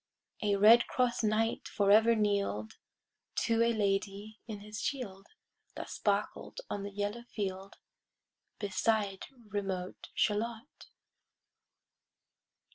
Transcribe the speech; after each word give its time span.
[Pg 0.41 0.53
70] 0.53 0.55
A 0.55 0.59
red 0.59 0.87
cross 0.87 1.23
knight 1.23 1.67
forever 1.67 2.15
kneel'd 2.15 2.73
To 3.35 3.61
a 3.61 3.69
lady 3.71 4.39
in 4.47 4.61
his 4.61 4.81
shield, 4.81 5.27
That 5.75 5.91
sparkled 5.91 6.59
on 6.71 6.81
the 6.81 6.89
yellow 6.89 7.21
field, 7.35 7.75
Beside 8.57 9.27
remote 9.49 10.09
Shalott. 10.15 10.87